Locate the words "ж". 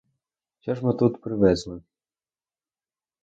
0.75-0.85